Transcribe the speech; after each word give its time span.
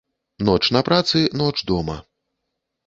Ноч 0.47 0.63
на 0.77 0.81
працы, 0.89 1.21
ноч 1.43 1.55
дома. 1.75 2.01